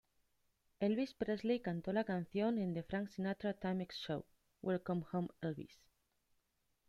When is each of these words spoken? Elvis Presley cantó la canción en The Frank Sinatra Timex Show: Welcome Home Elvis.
Elvis 0.79 1.13
Presley 1.13 1.59
cantó 1.59 1.93
la 1.93 2.05
canción 2.05 2.57
en 2.57 2.73
The 2.73 2.81
Frank 2.81 3.09
Sinatra 3.09 3.53
Timex 3.53 3.97
Show: 3.97 4.25
Welcome 4.63 5.05
Home 5.13 5.27
Elvis. 5.41 5.77